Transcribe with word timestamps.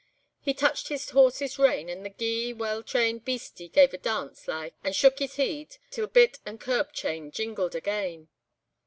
He 0.41 0.55
touched 0.55 0.87
his 0.87 1.11
horse's 1.11 1.59
rein, 1.59 1.87
and 1.87 2.03
the 2.03 2.09
gey, 2.09 2.53
weel 2.53 2.81
trained 2.81 3.23
beastie 3.23 3.69
gave 3.69 3.93
a 3.93 3.99
dance 3.99 4.47
like, 4.47 4.73
and 4.83 4.95
shook 4.95 5.19
his 5.19 5.35
heid, 5.37 5.77
till 5.91 6.07
bit 6.07 6.39
and 6.43 6.59
curb 6.59 6.91
chain 6.91 7.29
jingled 7.29 7.75
again. 7.75 8.27